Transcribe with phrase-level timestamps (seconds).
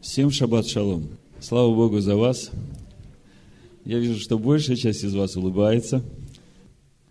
[0.00, 1.08] Всем шаббат шалом.
[1.40, 2.50] Слава Богу за вас.
[3.84, 6.04] Я вижу, что большая часть из вас улыбается.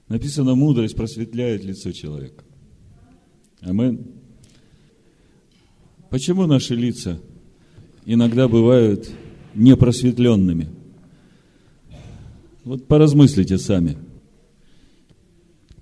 [0.08, 2.46] Написано, мудрость просветляет лицо человека.
[3.60, 4.08] Амин.
[6.10, 7.20] Почему наши лица
[8.06, 9.12] иногда бывают
[9.54, 10.70] непросветленными?
[12.64, 13.98] Вот поразмыслите сами.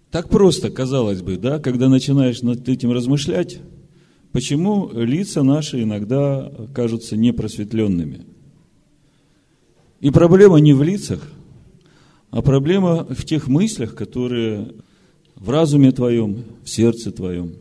[0.10, 3.60] Так просто, казалось бы, да, когда начинаешь над этим размышлять,
[4.36, 8.26] почему лица наши иногда кажутся непросветленными?
[10.02, 11.32] И проблема не в лицах,
[12.32, 14.74] а проблема в тех мыслях, которые
[15.36, 17.54] в разуме твоем, в сердце твоем.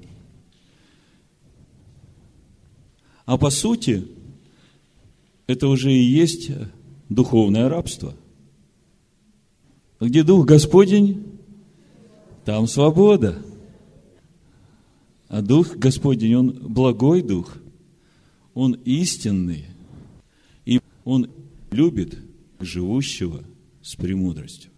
[3.24, 4.08] А по сути,
[5.46, 6.50] это уже и есть
[7.08, 8.14] духовное рабство.
[10.00, 11.22] Где Дух Господень,
[12.44, 13.38] там свобода.
[15.34, 17.56] А Дух Господень, Он благой Дух,
[18.54, 19.64] Он истинный,
[20.64, 21.28] и Он
[21.72, 22.16] любит
[22.60, 23.42] живущего
[23.82, 24.70] с премудростью.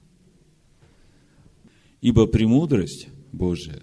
[2.01, 3.83] Ибо премудрость Божия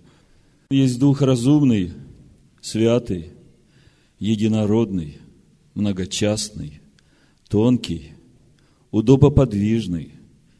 [0.71, 1.93] есть Дух разумный,
[2.59, 3.33] святый,
[4.17, 5.19] единородный,
[5.75, 6.81] многочастный,
[7.49, 8.13] тонкий,
[8.89, 10.13] удобоподвижный,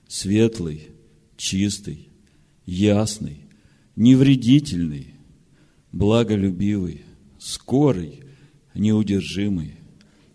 [0.07, 0.89] светлый,
[1.37, 2.09] чистый,
[2.67, 3.47] ясный,
[3.95, 5.12] невредительный,
[5.93, 7.03] благолюбивый,
[7.39, 8.23] скорый,
[8.75, 9.75] неудержимый,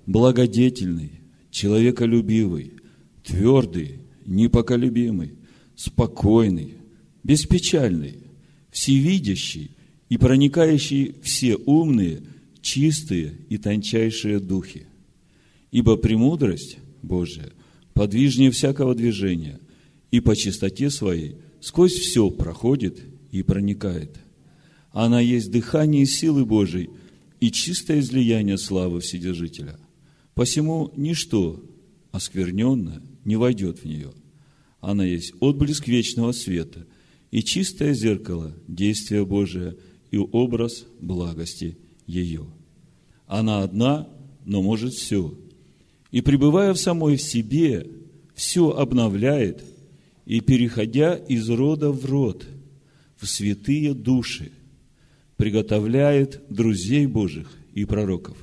[0.07, 1.21] благодетельный,
[1.51, 2.73] человеколюбивый,
[3.23, 5.35] твердый, непоколебимый,
[5.77, 6.77] спокойный,
[7.23, 8.23] беспечальный,
[8.71, 9.73] всевидящий
[10.09, 12.23] и проникающий все умные,
[12.63, 14.87] чистые и тончайшие духи.
[15.71, 17.51] Ибо премудрость Божия
[17.93, 19.61] подвижнее всякого движения
[20.11, 24.17] и по чистоте своей– сквозь все проходит и проникает.
[24.99, 26.91] Она есть дыхание силы Божией
[27.39, 29.79] и чистое излияние славы Вседержителя.
[30.35, 31.63] Посему ничто
[32.11, 34.11] оскверненное не войдет в нее.
[34.81, 36.85] Она есть отблеск вечного света
[37.31, 39.77] и чистое зеркало действия Божия
[40.11, 41.79] и образ благости
[42.09, 42.47] ее.
[43.29, 44.09] Она одна,
[44.45, 45.33] но может все.
[46.11, 47.87] И пребывая в самой себе,
[48.35, 49.63] все обновляет–
[50.27, 52.47] и переходя из рода в род,
[53.17, 54.53] в святые души,
[55.39, 58.37] приготовляет друзей Божьих и пророков.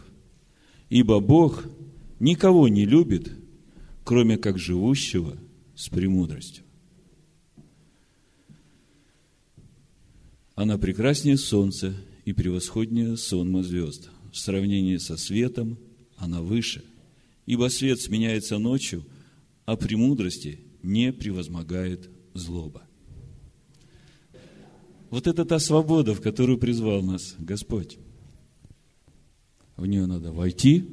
[0.89, 1.66] Ибо Бог
[2.19, 3.31] никого не любит,
[4.03, 5.38] кроме как живущего
[5.75, 6.63] с премудростью.
[10.56, 14.09] Она прекраснее солнца и превосходнее сонма звезд.
[14.31, 15.77] В сравнении со светом
[16.16, 16.81] она выше.
[17.45, 19.06] Ибо свет сменяется ночью,
[19.66, 22.83] а премудрости не превозмогает злоба.
[25.10, 27.98] Вот это та свобода, в которую призвал нас Господь.
[29.78, 30.90] В нее надо войти,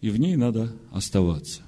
[0.00, 1.62] и в ней надо оставаться.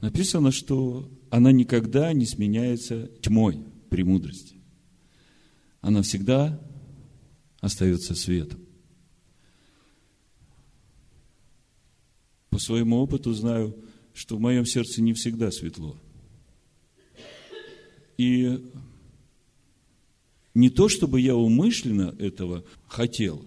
[0.00, 4.56] Написано, что она никогда не сменяется тьмой премудрости.
[5.80, 6.60] Она всегда
[7.60, 8.62] остается светом.
[12.52, 13.74] по своему опыту знаю,
[14.12, 15.96] что в моем сердце не всегда светло.
[18.18, 18.60] И
[20.54, 23.42] не то, чтобы я умышленно этого хотел,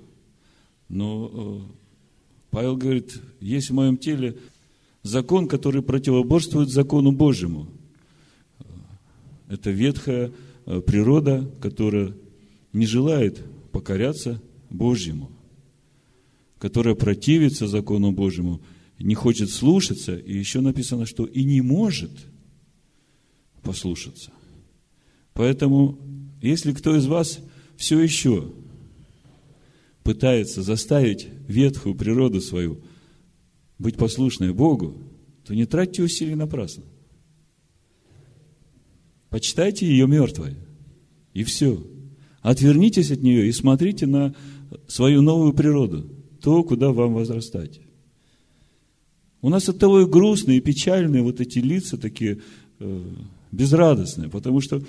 [0.90, 1.74] но э,
[2.52, 4.38] Павел говорит, есть в моем теле
[5.04, 7.68] закон, который противоборствует закону Божьему.
[9.48, 10.32] Это ветхая
[10.66, 12.14] э, природа, которая
[12.74, 15.32] не желает покоряться Божьему,
[16.58, 18.62] которая противится закону Божьему–
[19.00, 22.12] не хочет слушаться, и еще написано, что и не может
[23.62, 24.32] послушаться.
[25.36, 26.00] Поэтому,
[26.42, 27.40] если кто из вас
[27.76, 28.54] все еще
[30.02, 32.80] пытается заставить ветхую природу свою
[33.78, 34.98] быть послушной Богу,
[35.46, 36.84] то не тратьте усилий напрасно.
[39.30, 40.56] Почитайте ее мертвой,
[41.34, 41.86] и все.
[42.42, 44.34] Отвернитесь от нее и смотрите на
[44.88, 46.10] свою новую природу,
[46.42, 47.82] то, куда вам возрастать.
[49.42, 52.40] У нас от того и грустные, и печальные вот эти лица такие
[52.80, 53.04] э,
[53.52, 54.82] безрадостные, потому что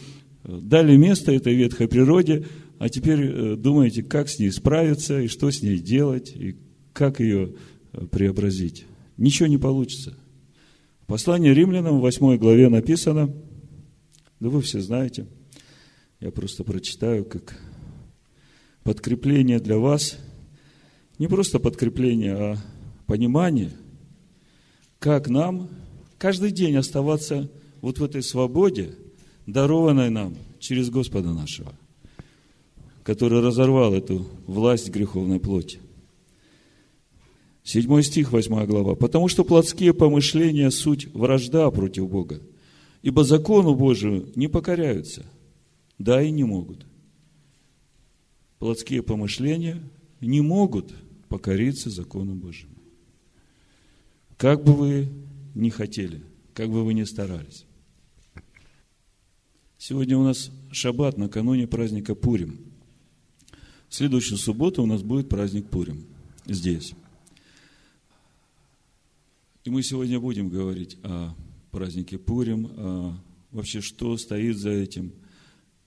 [0.47, 2.47] дали место этой ветхой природе,
[2.79, 6.57] а теперь э, думаете, как с ней справиться, и что с ней делать, и
[6.93, 7.55] как ее
[7.93, 8.87] э, преобразить.
[9.17, 10.17] Ничего не получится.
[11.03, 13.35] В послании римлянам в 8 главе написано,
[14.41, 15.27] да вы все знаете,
[16.21, 17.59] я просто прочитаю, как
[18.83, 20.19] подкрепление для вас,
[21.19, 22.57] не просто подкрепление, а
[23.07, 23.71] понимание–
[24.99, 25.69] как нам
[26.19, 27.51] каждый день оставаться
[27.81, 28.97] вот в этой свободе,
[29.47, 31.73] дарованной нам через Господа нашего.
[33.03, 35.79] который разорвал эту власть греховной плоти.
[37.63, 38.97] Седьмой стих, восьмая глава.
[38.97, 42.43] «Потому что плотские помышления– суть вражда против Бога,
[43.03, 45.25] ибо закону Божию не покоряются,
[45.99, 46.85] да и не могут».
[48.59, 49.81] Плотские помышления
[50.21, 50.93] не могут
[51.29, 52.75] покориться закону Божьему.
[54.37, 55.09] Как бы вы
[55.55, 56.23] ни хотели,
[56.55, 57.67] как бы вы ни старались.
[59.89, 62.59] Сегодня у нас шаббат накануне праздника Пурим.
[63.89, 66.07] В следующую субботу у нас будет праздник Пурим
[66.45, 66.95] здесь.
[69.63, 71.37] И мы сегодня будем говорить о
[71.71, 73.17] празднике Пурим, о
[73.53, 75.13] вообще что стоит за этим,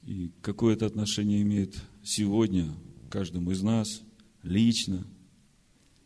[0.03, 2.73] и какое это отношение имеет сегодня
[3.09, 4.01] каждому из нас
[4.43, 5.05] лично.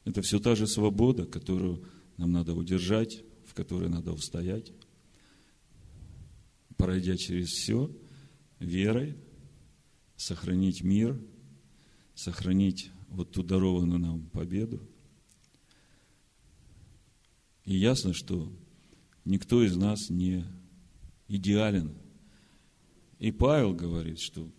[0.04, 1.84] Это все та же свобода, которую
[2.18, 4.72] нам надо удержать, в которой надо устоять,
[6.84, 7.90] пройдя через все,
[8.60, 9.16] верой,
[10.18, 11.18] сохранить мир,
[12.14, 14.86] сохранить вот ту дарованную нам победу.
[17.64, 18.52] И ясно, что
[19.24, 20.44] никто из нас не
[21.30, 21.96] идеален.
[23.18, 24.52] И Павел говорит, что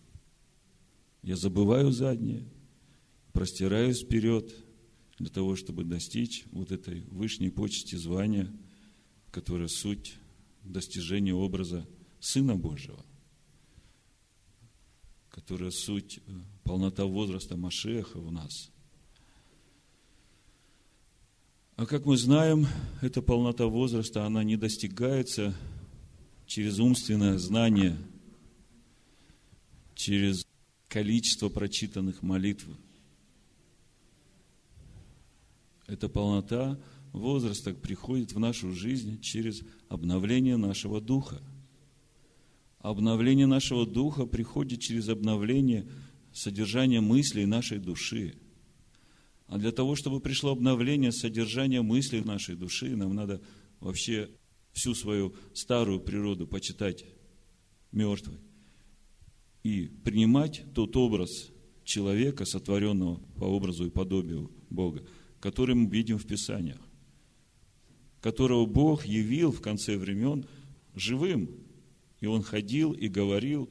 [1.21, 2.43] я забываю заднее,
[3.33, 4.51] простираюсь вперед–
[5.17, 8.51] для того, чтобы достичь вот этой высшей почести звания,
[9.31, 10.15] которая суть
[10.63, 11.87] достижения образа
[12.19, 13.03] Сына Божьего,
[15.29, 16.31] которая суть э,
[16.63, 18.69] полнота возраста Машеха в нас.
[21.75, 22.67] А как мы знаем,
[23.01, 25.53] эта полнота возраста, она не достигается
[26.45, 27.97] через умственное знание,
[29.93, 30.45] через
[30.87, 32.67] количество прочитанных молитв–
[35.87, 36.79] эта полнота
[37.13, 41.41] возраста приходит в нашу жизнь через обновление нашего духа.
[42.87, 45.87] Обновление нашего духа приходит через обновление
[46.31, 48.35] содержания мыслей нашей души.
[49.47, 53.41] А для того, чтобы пришло обновление содержания мыслей нашей души, нам надо
[53.79, 54.29] вообще
[54.71, 57.05] всю свою старую природу почитать
[57.91, 58.37] мертвой
[59.63, 61.49] и принимать тот образ
[61.83, 65.03] человека, сотворенного по образу и подобию Бога–
[65.45, 66.79] который мы видим в Писаниях,
[68.19, 70.47] которого Бог явил в конце времен
[70.95, 71.64] живым.
[72.19, 73.69] И он ходил и говорил,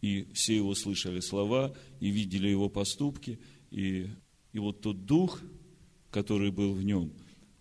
[0.00, 3.38] и все его слышали слова, и видели его поступки.
[3.70, 4.08] И,
[4.52, 5.40] и вот тот дух,
[6.10, 7.12] который был в нем,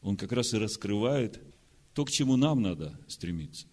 [0.01, 1.41] он как раз и раскрывает
[1.93, 3.67] то, к чему нам надо стремиться.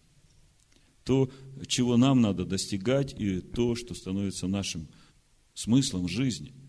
[1.05, 1.31] То,
[1.67, 4.89] чего нам надо достигать, и то, что становится нашим
[5.55, 6.55] смыслом жизни–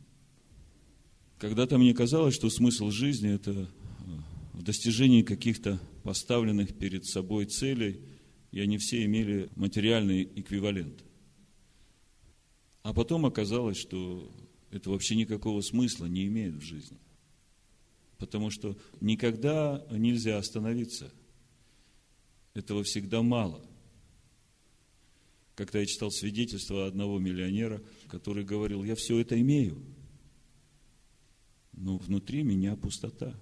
[1.37, 3.65] когда-то мне казалось, что смысл жизни– это э,
[4.53, 7.99] в достижении каких-то поставленных перед собой целей,
[8.55, 11.03] и они все имели материальный эквивалент.
[12.81, 14.35] А потом оказалось, что
[14.71, 16.97] это вообще никакого смысла не имеет в жизни.
[18.17, 21.13] Потому что никогда нельзя остановиться.
[22.55, 23.63] Этого всегда мало.
[25.53, 29.79] Когда я читал свидетельство одного миллионера, который говорил, я все это имею–
[31.77, 33.35] но внутри меня пустота.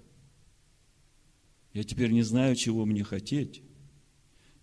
[1.72, 3.62] Я теперь не знаю, чего мне хотеть.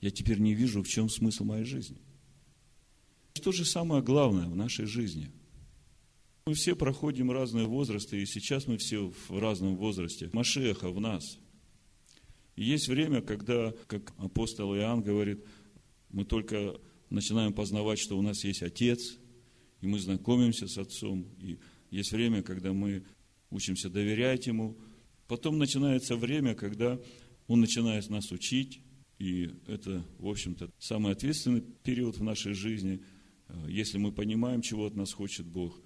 [0.01, 2.01] Я теперь не вижу, в чем смысл моей жизни.
[3.33, 5.31] Что же самое главное в нашей жизни?
[6.47, 10.29] Мы все проходим разные возрасты, и сейчас мы все в разном возрасте.
[10.33, 11.37] Машеха в нас.
[12.55, 15.45] И есть время, когда, как апостол Иоанн говорит,
[16.09, 16.79] мы только
[17.09, 19.17] начинаем познавать, что у нас есть Отец,
[19.81, 21.27] и мы знакомимся с Отцом.
[21.39, 21.59] И
[21.91, 23.05] есть время, когда мы
[23.51, 24.77] учимся доверять Ему.
[25.27, 26.99] Потом начинается время, когда
[27.47, 28.81] Он начинает нас учить,
[29.21, 33.03] и это, в общем-то, самый ответственный период в нашей жизни,
[33.49, 35.79] э, если мы понимаем, чего от нас хочет Бог.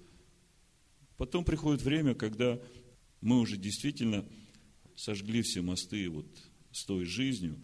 [1.18, 2.58] Потом приходит время, когда
[3.20, 4.24] мы уже действительно
[4.94, 6.26] сожгли все мосты вот
[6.72, 7.60] с той жизнью,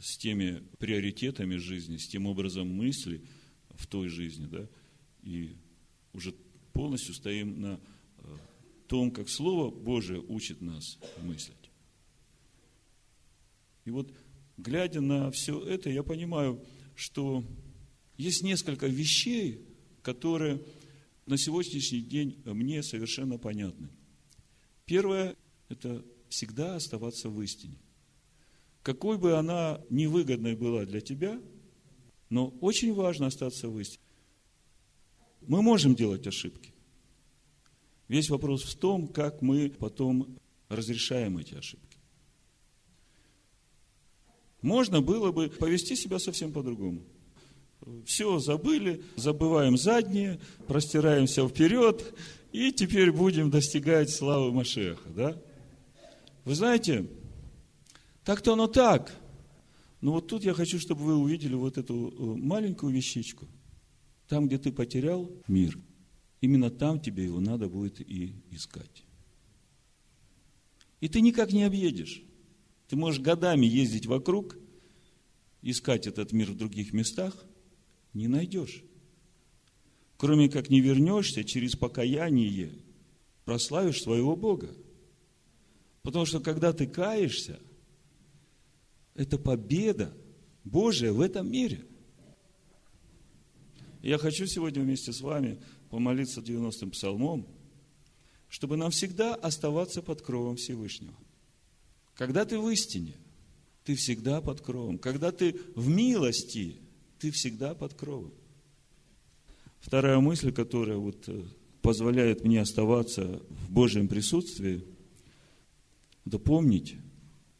[0.00, 3.24] с теми приоритетами жизни, с тем образом мысли
[3.76, 4.68] в той жизни, да,
[5.22, 5.54] и
[6.14, 6.34] уже
[6.72, 7.80] полностью стоим на
[8.18, 8.36] э,
[8.88, 11.70] том, как Слово Божие учит нас мыслить.
[13.84, 14.12] И вот,
[14.62, 16.64] глядя на все это, я понимаю,
[16.94, 17.44] что
[18.16, 19.66] есть несколько вещей,
[20.02, 20.62] которые
[21.26, 23.88] на сегодняшний день мне совершенно понятны.
[24.84, 25.36] Первое–
[25.68, 27.78] это всегда оставаться в истине.
[28.82, 31.40] Какой бы она невыгодной была для тебя,
[32.30, 34.02] но очень важно остаться в истине.
[35.42, 36.72] Мы можем делать ошибки.
[38.08, 40.38] Весь вопрос в том, как мы потом
[40.68, 41.91] разрешаем эти ошибки.
[44.62, 47.02] Можно было бы повести себя совсем по-другому.
[48.06, 52.14] все забыли, забываем заднее, простираемся вперед,
[52.52, 55.36] и теперь будем достигать славы Машеха, да?
[56.44, 57.08] Вы знаете,
[58.24, 59.12] так-то оно так.
[60.00, 63.46] Но вот тут я хочу, чтобы вы увидели вот эту э, маленькую вещичку.
[64.28, 65.78] Там, где ты потерял мир,
[66.40, 69.04] именно там тебе его надо будет и искать.
[71.00, 72.22] И ты никак не объедешь.
[72.92, 74.54] Ты можешь годами ездить вокруг,
[75.62, 77.46] искать этот мир в других местах,
[78.12, 78.84] не найдешь.
[80.18, 82.74] Кроме как не вернешься через покаяние,
[83.46, 84.76] прославишь своего Бога.
[86.02, 87.58] Потому что когда ты каешься,
[89.14, 90.14] это победа
[90.62, 91.86] Божия в этом мире.
[94.02, 97.48] Я хочу сегодня вместе с вами помолиться 90-м псалмом,
[98.50, 101.16] чтобы нам всегда оставаться под кровом Всевышнего.
[102.14, 103.14] Когда ты в истине,
[103.84, 104.98] ты всегда под кровом.
[104.98, 106.76] Когда ты в милости,
[107.18, 108.32] ты всегда под кровом.
[109.80, 111.42] Вторая мысль, которая вот э,
[111.80, 114.84] позволяет мне оставаться в Божьем присутствии,
[116.24, 116.94] это помнить,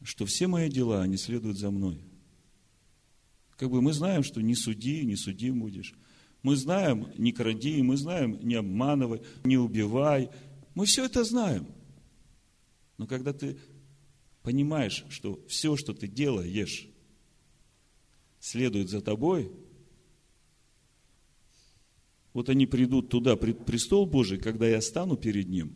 [0.01, 1.99] что все мои дела, они следуют за мной.
[3.57, 5.93] Как бы мы знаем, что не суди, не судим будешь.
[6.41, 10.29] Мы знаем, не кради, мы знаем, не обманывай, не убивай.
[10.75, 11.67] Мы все это знаем.
[12.97, 13.57] Но когда ты
[14.43, 16.87] понимаешь, что все, что ты делаешь,
[18.39, 19.51] следует за тобой,
[22.33, 25.73] вот они придут туда, пред престол Божий, когда я стану перед Ним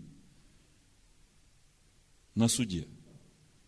[2.35, 2.87] на суде–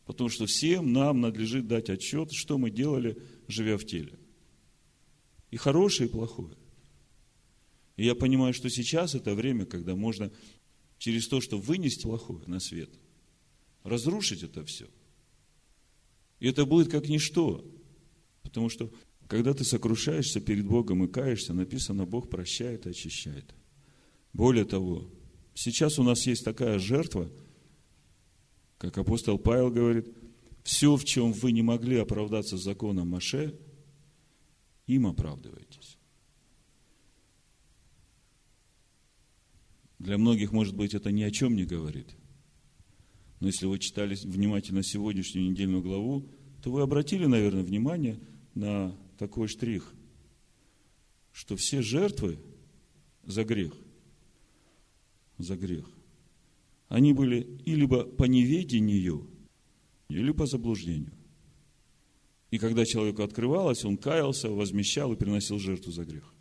[0.09, 4.17] Потому что всем нам надлежит дать отчет, что мы делали, живя в теле.
[5.51, 6.57] И хорошее, и плохое.
[7.95, 10.31] И я понимаю, что сейчас это время, когда можно
[10.97, 12.89] через то, что вынести плохое на свет,
[13.83, 14.87] разрушить это все.
[16.39, 17.65] И это будет как ничто.
[18.43, 18.91] Потому что,
[19.27, 23.53] когда ты сокрушаешься перед Богом и каешься, написано, Бог прощает и очищает.
[24.33, 25.09] Более того,
[25.53, 27.29] сейчас у нас есть такая жертва–
[28.79, 30.07] как апостол Павел говорит,
[30.63, 33.59] все, в чем вы не могли оправдаться законом Маше,
[34.87, 35.97] им оправдываетесь.
[39.99, 42.15] Для многих, может быть, это ни о чем не говорит.
[43.39, 46.29] Но если вы читали внимательно сегодняшнюю недельную главу,
[46.61, 48.19] то вы обратили, наверное, внимание
[48.53, 49.93] на такой штрих,
[51.31, 52.39] что все жертвы
[53.23, 53.73] за грех,
[55.37, 55.89] за грех,
[56.89, 59.29] они были и либо по неведению,
[60.09, 61.13] или по заблуждению.
[62.51, 66.33] И когда человеку открывалось, он каялся, возмещал и приносил жертву за грех.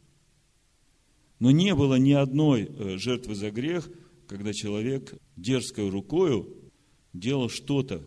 [1.38, 3.88] Но не было ни одной э, жертвы за грех,
[4.26, 6.68] когда человек дерзкой рукою
[7.12, 8.03] делал что-то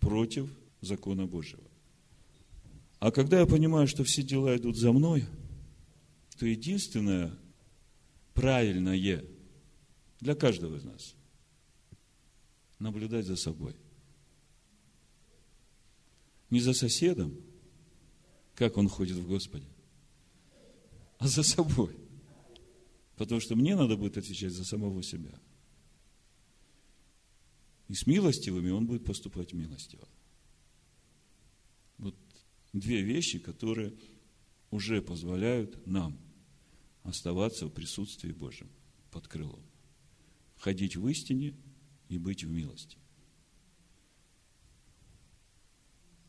[0.00, 1.62] против закона Божьего.
[2.98, 5.24] А когда я понимаю, что все дела идут за мной,
[6.38, 7.32] то единственное
[8.32, 9.24] правильное
[10.20, 11.14] для каждого из нас–
[12.78, 13.74] наблюдать за собой.
[16.50, 17.36] Не за соседом,
[18.54, 19.66] как он ходит в Господе,
[21.18, 21.96] а за собой.
[23.16, 25.32] Потому что мне надо будет отвечать за самого себя.
[27.94, 30.08] И с милостивыми он будет поступать милостиво.
[31.98, 32.16] Вот
[32.72, 33.94] две вещи, которые
[34.72, 36.18] уже позволяют нам
[37.04, 38.68] оставаться в присутствии Божьем
[39.12, 39.62] под крылом.
[40.56, 41.54] Ходить в истине
[42.08, 42.98] и быть в милости.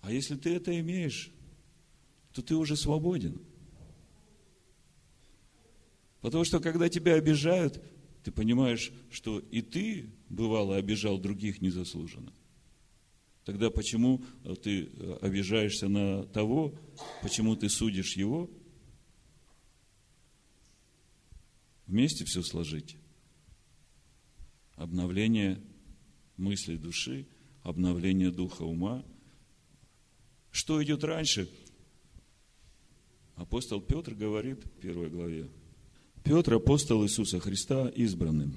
[0.02, 1.32] А если ты это имеешь,
[2.32, 3.42] то ты уже свободен.
[6.22, 7.84] Потому что когда тебя обижают,
[8.26, 12.34] ты понимаешь, что и ты, бывало, обижал других незаслуженно.
[13.44, 14.26] Тогда почему
[14.64, 14.90] ты
[15.22, 16.74] обижаешься на того,
[17.22, 18.50] почему ты судишь его?
[21.86, 22.98] Вместе все сложить.
[24.74, 25.62] Обновление
[26.36, 27.28] мысли души,
[27.62, 29.06] обновление духа ума.
[30.50, 31.48] Что идет раньше?
[33.36, 35.48] Апостол Петр говорит в первой главе.
[36.26, 38.56] Петр, апостол Иисуса Христа, избранным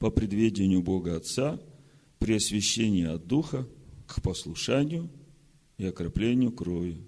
[0.00, 1.60] по предведению Бога Отца,
[2.18, 3.68] при освящении от Духа
[4.06, 5.08] к послушанию
[5.78, 7.00] и окроплению крови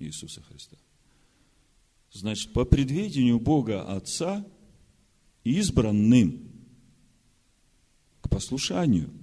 [0.00, 0.76] Иисуса Христа.
[2.12, 4.44] Значит, по предведению Бога Отца
[5.44, 6.50] избранным
[8.20, 9.10] к послушанию–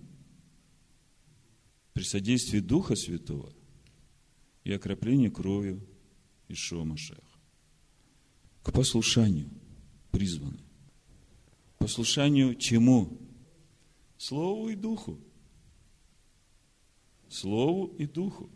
[1.98, 3.52] при содействии Духа Святого
[4.64, 5.82] и окроплении кровью
[6.48, 7.22] Ишуа Машеха.
[8.62, 9.50] К послушанию
[10.18, 10.58] призваны.
[11.78, 13.20] Послушанию чему?
[14.18, 15.20] Слову и Духу.
[17.30, 18.50] Слову и Духу.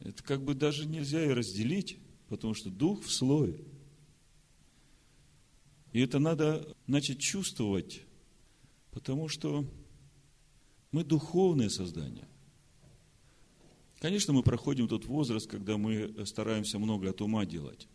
[0.00, 1.98] Это как бы даже нельзя и разделить,
[2.28, 3.64] потому что дух в слое.
[5.92, 8.02] И это надо начать чувствовать,
[8.90, 9.64] потому что
[10.90, 12.28] мы духовное создание.
[14.00, 17.88] Конечно, мы проходим тот возраст, когда мы стараемся много от ума делать.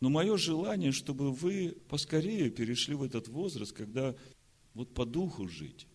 [0.00, 4.14] Но мое желание, чтобы вы поскорее перешли в этот возраст, когда
[4.74, 5.86] вот по духу жить.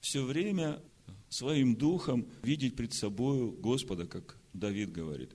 [0.00, 0.82] Все время
[1.30, 5.30] своим духом видеть пред собой Господа, как Давид говорит.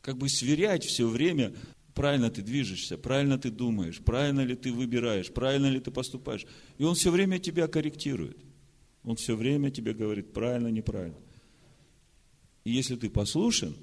[0.00, 1.54] Как бы сверять все время,
[1.94, 6.46] правильно ты движешься, правильно ты думаешь, правильно ли ты выбираешь, правильно ли ты поступаешь.
[6.78, 8.38] И он все время тебя корректирует.
[9.04, 11.16] Он все время тебе говорит, правильно, неправильно.
[12.68, 13.74] И если ты послушен,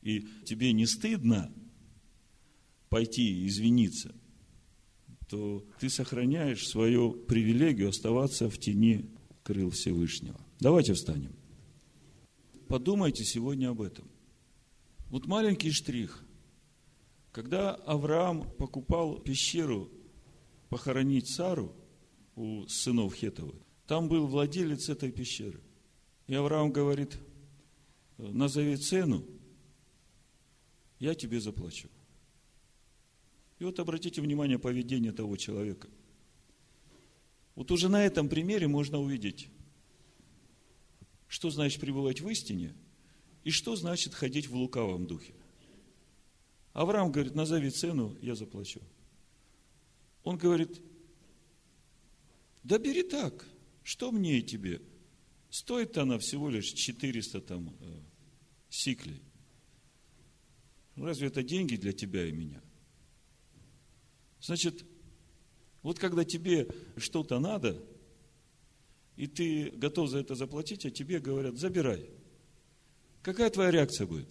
[0.00, 1.52] и тебе не стыдно
[2.88, 4.14] пойти извиниться,
[5.28, 9.10] то ты сохраняешь свою привилегию оставаться в тени
[9.42, 10.40] крыл Всевышнего.
[10.60, 11.34] Давайте встанем.
[12.68, 14.08] Подумайте сегодня об этом.
[15.10, 16.24] Вот маленький штрих.
[17.32, 19.90] Когда Авраам покупал пещеру
[20.68, 21.74] похоронить Сару
[22.36, 25.60] у сынов Хетовых, там был владелец этой пещеры.
[26.28, 27.18] И Авраам говорит,
[28.18, 29.24] назови цену,
[30.98, 31.88] я тебе заплачу.
[33.58, 35.88] И вот обратите внимание поведение того человека.
[37.54, 39.48] Вот уже на этом примере можно увидеть,
[41.26, 42.74] что значит пребывать в истине
[43.44, 45.34] и что значит ходить в лукавом духе.
[46.72, 48.82] Авраам говорит, назови цену, я заплачу.
[50.22, 50.82] Он говорит,
[52.62, 53.48] да бери так,
[53.82, 54.82] что мне и тебе–
[55.50, 58.00] Стоит она всего лишь 400 там э,
[58.68, 59.22] сиклей.
[60.96, 62.60] Ну, разве это деньги для тебя и меня?
[64.40, 64.84] Значит,
[65.82, 67.82] вот когда тебе что-то надо,
[69.16, 72.10] и ты готов за это заплатить, а тебе говорят, забирай.
[73.22, 74.28] Какая твоя реакция будет?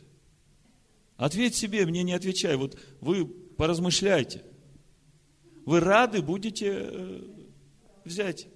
[1.18, 2.56] Ответь себе, мне не отвечай.
[2.56, 4.44] Вот вы поразмышляйте.
[5.66, 7.22] Вы рады будете э,
[8.04, 8.48] взять.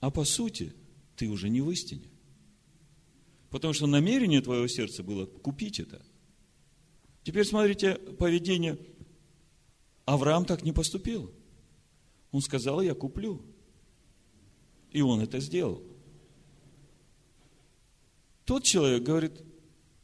[0.00, 0.72] А по сути,
[1.16, 2.08] ты уже не в истине.
[3.50, 6.04] Потому что намерение твоего сердца было купить это.
[7.22, 8.78] Теперь смотрите поведение.
[10.06, 11.30] Авраам так не поступил.
[12.32, 13.44] Он сказал, я куплю.
[14.90, 15.82] И он это сделал.
[18.44, 19.40] Тот человек говорит,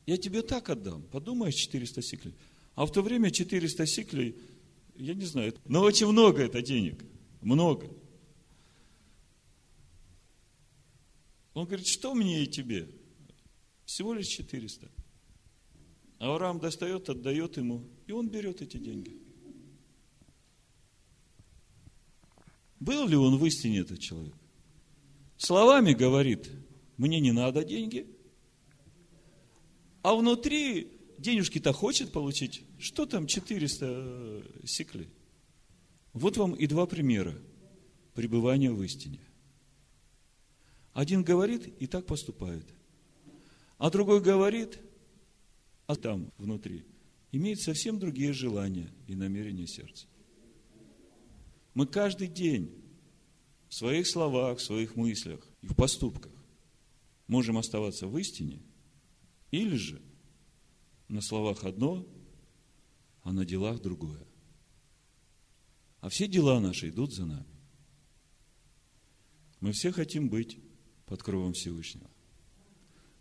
[0.07, 2.35] я тебе так отдам, подумаешь, 400 сиклей.
[2.75, 4.37] А в то время 400 сиклей,
[4.97, 7.05] я не знаю, но очень много это денег.
[7.41, 7.91] Много.
[11.57, 12.87] Он говорит, что мне и тебе?
[13.87, 14.91] Всего лишь 400.
[16.19, 19.17] Авраам достает, отдает ему, и он берет эти деньги.
[22.79, 24.35] Был ли он в истине этот человек?
[25.39, 26.51] Словами говорит,
[26.99, 28.07] мне не надо деньги,
[30.03, 32.65] а внутри денежки-то хочет получить.
[32.79, 35.09] Что там 400 сиклей?
[36.13, 37.35] Вот вам и два примера
[38.13, 39.26] пребывания в истине.
[40.97, 42.65] Один говорит и так поступает.
[43.77, 44.79] А другой говорит,
[45.87, 46.87] а там внутри
[47.33, 50.07] имеет совсем другие желания и намерения сердца.
[51.75, 52.83] Мы каждый день
[53.69, 56.33] в своих словах, в своих мыслях и в поступках
[57.27, 58.63] можем оставаться в истине,
[59.51, 60.01] или же
[61.09, 62.07] на словах одно,
[63.23, 64.27] а на делах другое.
[66.01, 67.61] А все дела наши идут за нами.
[69.61, 70.59] Мы все хотим быть
[71.07, 72.11] под кровом Всевышнего.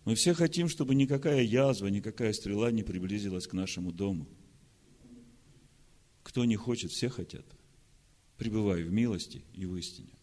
[0.03, 4.27] Мы все хотим, чтобы никакая язва, никакая стрела не приблизилась к нашему дому.
[6.23, 7.45] Кто не хочет, все хотят.
[8.37, 10.13] Пребывай в милости и в истине.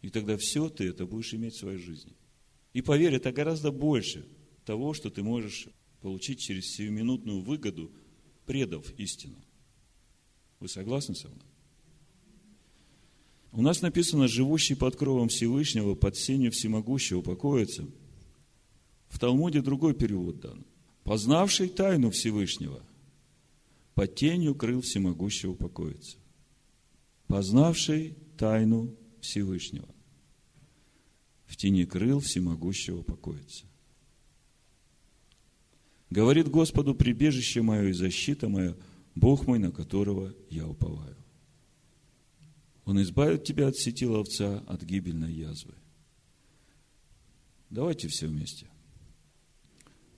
[0.00, 2.14] И тогда все ты это будешь иметь в своей жизни.
[2.72, 4.26] И поверь, это гораздо больше
[4.64, 5.68] того, что ты можешь
[6.00, 7.92] получить через сиюминутную выгоду,
[8.46, 9.42] предав истину.
[10.58, 11.49] Вы согласны со мной?
[13.52, 17.86] У нас написано, живущий под кровом Всевышнего, под сенью всемогущего покоится.
[19.08, 20.64] В Талмуде другой перевод дан.
[21.02, 22.80] Познавший тайну Всевышнего,
[23.94, 26.16] под тенью крыл всемогущего покоится.
[27.26, 29.88] Познавший тайну Всевышнего,
[31.46, 33.66] в тени крыл всемогущего покоится.
[36.10, 38.76] Говорит Господу, прибежище мое и защита моя,
[39.14, 41.19] Бог мой, на которого я уповаю.
[42.90, 45.74] Он избавит тебя от сети ловца, от гибельной язвы.
[47.70, 48.66] Давайте все вместе.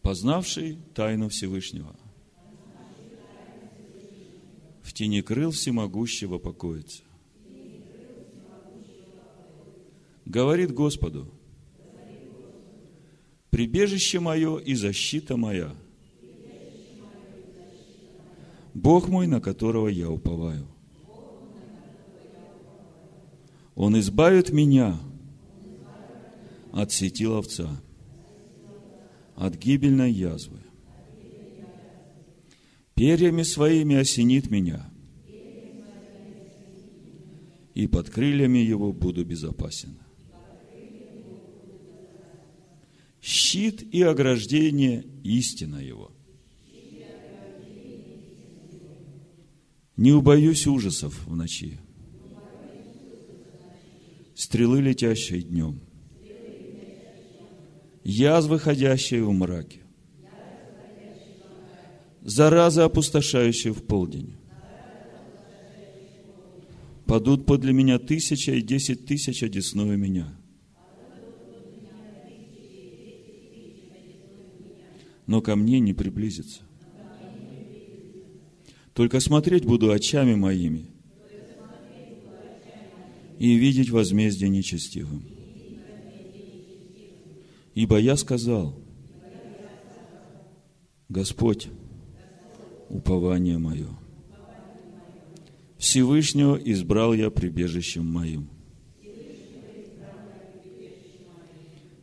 [0.01, 1.95] Познавший тайну Всевышнего,
[4.81, 7.03] в тени крыл всемогущего покоится.
[10.25, 11.31] Говорит Господу,
[13.51, 15.77] Прибежище мое и защита моя.
[18.73, 20.72] Бог мой, на которого я уповаю.
[23.75, 24.99] Он избавит меня
[26.73, 27.81] от сети ловца,
[29.35, 30.59] от гибельной язвы.
[32.95, 34.89] Перьями своими осенит меня,
[37.75, 39.99] и под крыльями его буду безопасен.
[43.21, 46.11] Щит и ограждение– истина его.
[49.97, 51.79] Не убоюсь ужасов в ночи,
[54.43, 55.81] стрелы, летящие днем,
[58.03, 59.81] язвы, ходящие в мраке,
[62.23, 64.35] заразы, опустошающие в полдень.
[67.07, 70.35] Падут подле меня тысяча и десять тысяч одесную меня.
[75.27, 76.63] Но ко мне не приблизится.
[78.93, 80.92] Только смотреть буду очами моими
[83.39, 85.25] и видеть возмездие нечестивым.
[87.75, 88.79] Ибо я сказал,
[91.09, 91.69] Господь,
[92.89, 93.89] упование мое.
[95.79, 98.49] Всевышнего избрал я прибежищем моим.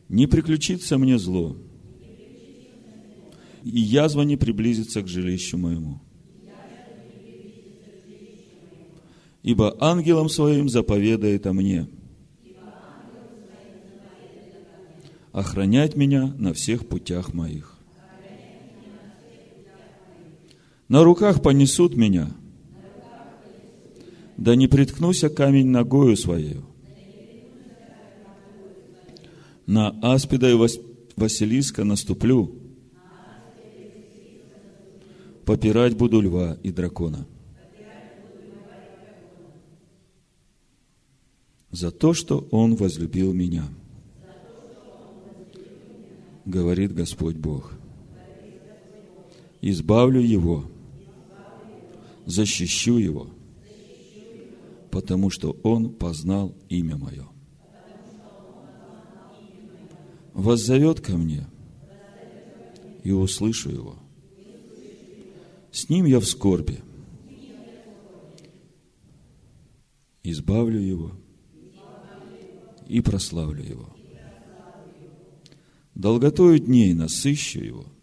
[0.08, 1.56] Не приключится мне зло,
[3.64, 6.00] и язва не приблизится к жилищу моему.
[9.42, 11.88] Ибо ангелом своим заповедает о мне
[15.32, 17.76] охранять меня на всех путях моих.
[20.88, 22.30] На руках понесут меня,
[24.36, 26.64] да не приткнуся камень ногою своею.
[29.66, 30.58] На аспида и
[31.16, 32.56] Василиска наступлю,
[35.44, 37.26] попирать буду льва и дракона.
[41.70, 43.64] За то, что он возлюбил меня,
[46.44, 47.72] говорит Господь Бог.
[49.60, 50.64] Избавлю его–
[52.30, 53.28] защищу его,
[54.90, 57.26] потому что он познал имя мое.
[60.32, 61.46] Воззовет ко мне,
[63.02, 63.96] и услышу его.
[65.72, 66.80] С ним я в скорби.
[70.22, 71.12] Избавлю его
[72.90, 73.96] и прославлю его.
[75.94, 77.86] Долготою дней насыщу его–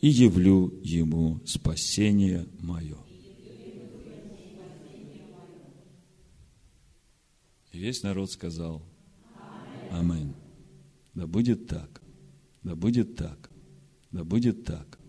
[0.00, 2.96] и явлю ему спасение мое.
[7.72, 8.82] И весь народ сказал,
[9.90, 10.34] Аминь.
[11.14, 12.00] Да будет так,
[12.62, 13.50] да будет так,
[14.12, 14.99] да будет так.